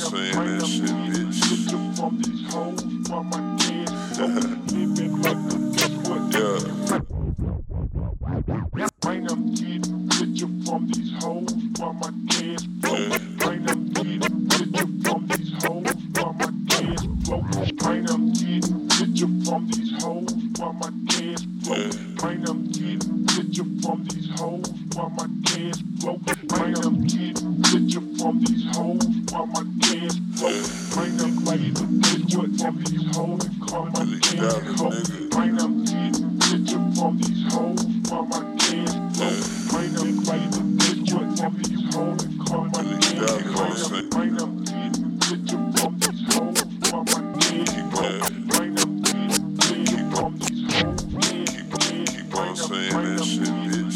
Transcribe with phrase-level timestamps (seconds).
[0.00, 1.40] saying that shit, bitch.
[1.50, 2.20] Picture from
[25.80, 26.16] my kids flow.
[26.48, 27.40] Bring them kids,
[28.20, 30.62] from these hoes while my kids flow.
[30.94, 34.90] Bring them kids, picture from these hoes while my kids flow.
[35.30, 39.36] Bring them kids, picture from these hoes while my kids flow.
[39.70, 44.02] Bring them kids, picture from these hoes while my kids flow.
[44.10, 46.58] Bring them kids, picture from these hoes
[46.90, 48.20] while my kids flow.
[48.48, 51.00] Bring them kids, picture from these hoes.
[51.20, 53.90] Keep, keep, Keep on saying that shit, bitch.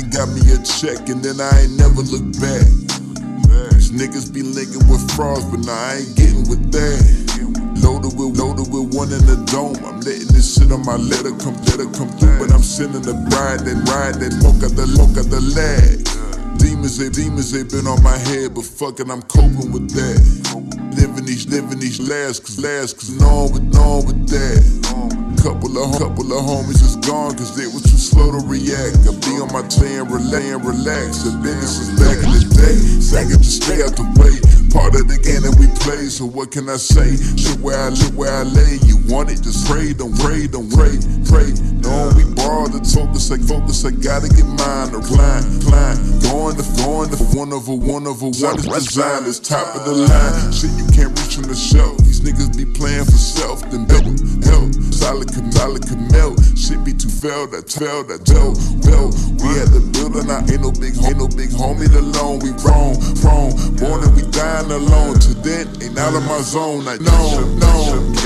[0.00, 2.66] Done got me a check and then I ain't never look back.
[3.74, 7.02] These niggas be linking with frauds, but I ain't getting with that.
[7.82, 9.78] Loaded with loaded with one in the dome.
[9.86, 13.14] I'm letting this shit on my letter come letter come through, but I'm sending the
[13.30, 16.04] bride that ride that walk out the walk out the lag.
[16.58, 20.20] Demons, they demons, they been on my head, but fucking I'm coping with that.
[20.98, 25.27] Living these living these last cause last cause no with no with that.
[25.42, 29.06] Couple of couple of homies is gone cause they was too slow to react.
[29.06, 31.22] I be on my and relay and relax.
[31.22, 32.74] The business is back in the day.
[32.98, 34.34] Second to stay out the way.
[34.74, 37.16] Part of the game that we play, so what can I say?
[37.38, 38.82] Shit where I live, where I lay.
[38.84, 41.54] You want it, just pray, don't pray, don't pray, pray.
[41.80, 44.90] No, we borrow the focus, like focus, I gotta get mine.
[44.92, 45.96] Or climb, climb.
[46.26, 49.86] Going to, going to one of a, one of a, one is design, top of
[49.86, 50.52] the line.
[50.52, 51.96] Shit you can't reach from the shelf.
[52.04, 54.04] These niggas be playing for self, then help,
[54.44, 54.87] help.
[55.08, 55.32] Solid
[55.88, 56.38] can, melt.
[56.54, 58.52] Shit be too failed, I tell, I tell,
[58.84, 59.08] well.
[59.40, 62.40] We had the building, I ain't no big, ain't no big homie alone.
[62.44, 62.92] We wrong,
[63.24, 63.56] wrong.
[63.80, 65.18] Born and we dying alone.
[65.18, 66.84] To then, ain't out of my zone.
[66.84, 68.17] Like, no, no.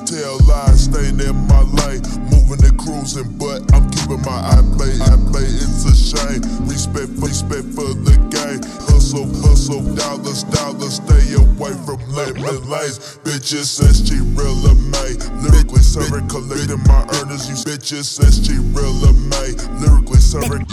[0.00, 4.90] Tell lies, staying in my lane, moving and cruising, but I'm keeping my eye play.
[4.98, 6.42] I play, it's a shame.
[6.66, 8.58] Respect, respect for the game.
[8.90, 10.98] Hustle, hustle, dollars, dollars.
[10.98, 13.18] Stay away from lemon lanes.
[13.22, 15.22] Bitches, SG real made.
[15.46, 17.48] Lyrically serving, collecting my earnings.
[17.48, 18.98] You bitches, SG real
[19.30, 19.62] made.
[19.78, 20.66] Lyrically serving.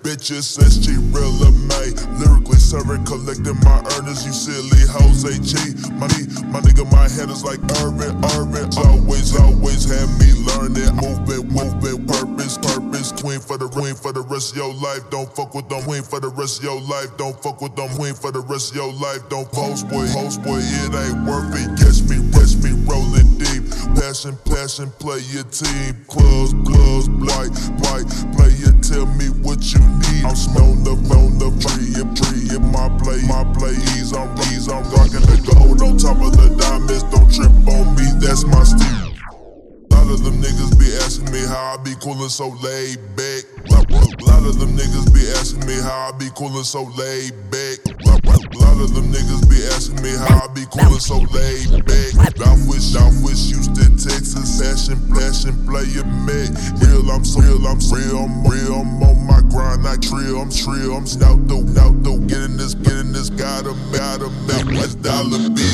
[0.00, 1.94] Bitches, SG real made.
[2.18, 2.41] Lyrically
[2.72, 4.24] serving, collecting my earnings.
[4.24, 5.52] You silly hoes, AG.
[6.00, 6.08] My,
[6.48, 8.72] my nigga, my head is like Irvin, Irvin.
[8.88, 10.88] Always, always had me learning.
[10.96, 13.12] Movement, movement, purpose, purpose.
[13.12, 15.04] Queen for the queen for the rest of your life.
[15.10, 15.82] Don't fuck with them.
[15.82, 17.12] Queen for the rest of your life.
[17.18, 17.90] Don't fuck with them.
[17.90, 19.20] Queen for the rest of your life.
[19.28, 20.56] Don't post boy, post boy.
[20.56, 21.68] It ain't worth it.
[21.76, 23.68] Catch me, catch me rolling deep.
[23.94, 25.94] Passion, passion, play your team.
[26.08, 28.06] Clubs, clubs, blight, blight.
[28.36, 30.24] Play it, tell me what you need.
[30.24, 32.56] I'm on the, on the tree, and tree.
[32.56, 36.36] In my play, my play, ease, I'm, ease, I'm rocking the gold on top of
[36.36, 37.04] the diamonds.
[37.08, 39.12] Don't trip on me, that's my style.
[39.90, 43.44] A lot of them niggas be asking me how I be coolin' so laid back.
[43.70, 47.71] A lot of them niggas be asking me how I be coolin' so laid back
[48.82, 52.40] of them niggas be asking me how I be coolin' so laid back.
[52.42, 56.50] I wish, I wish Houston, Texas, fashion, flashing, player mad.
[56.82, 60.40] Real, I'm so real, I'm so real, I'm real, I'm on my grind, I trill,
[60.40, 64.34] I'm trill, I'm snout though, snout though, getting this, getting this, got him, got him,
[64.50, 65.71] out, dollar bill.